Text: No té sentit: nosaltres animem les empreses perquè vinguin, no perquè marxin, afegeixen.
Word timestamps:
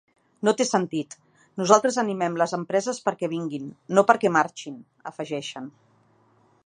No 0.47 0.51
té 0.59 0.65
sentit: 0.67 1.11
nosaltres 1.61 1.99
animem 2.03 2.39
les 2.43 2.55
empreses 2.59 3.03
perquè 3.09 3.29
vinguin, 3.35 3.69
no 3.99 4.05
perquè 4.13 4.33
marxin, 4.39 4.81
afegeixen. 5.13 5.69